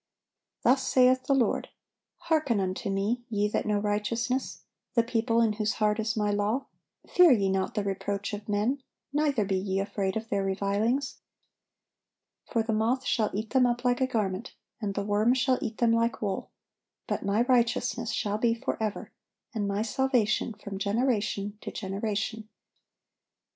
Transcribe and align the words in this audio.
Thus 0.63 0.81
saith 0.81 1.25
the 1.25 1.35
Lord: 1.35 1.69
"Hearken 2.21 2.59
unto 2.59 2.89
Me, 2.89 3.21
ye 3.29 3.47
that 3.49 3.67
know 3.67 3.77
righteousness, 3.77 4.63
the 4.95 5.03
people 5.03 5.39
in 5.41 5.53
whose 5.53 5.73
heart 5.73 5.99
is 5.99 6.17
My 6.17 6.31
law; 6.31 6.65
fear 7.07 7.31
ye 7.31 7.49
not 7.49 7.75
the 7.75 7.83
reproach 7.83 8.33
of 8.33 8.49
men, 8.49 8.81
neither 9.13 9.45
be 9.45 9.57
ye 9.59 9.79
afraid 9.79 10.17
of 10.17 10.27
their 10.29 10.43
revilings. 10.43 11.19
For 12.51 12.63
the 12.63 12.73
moth 12.73 13.05
shall 13.05 13.29
eat 13.35 13.51
them 13.51 13.67
up 13.67 13.85
like 13.85 14.01
a 14.01 14.07
garment, 14.07 14.55
and 14.81 14.95
the 14.95 15.05
worm 15.05 15.35
shall 15.35 15.59
eat 15.61 15.77
them 15.77 15.91
like 15.91 16.19
wool: 16.19 16.49
but 17.05 17.23
My 17.23 17.43
righteousness 17.43 18.09
shall 18.11 18.39
be 18.39 18.55
forever, 18.55 19.11
and 19.53 19.67
My 19.67 19.83
salvation 19.83 20.53
from 20.55 20.79
generation 20.79 21.59
to 21.61 21.69
generation." 21.71 22.49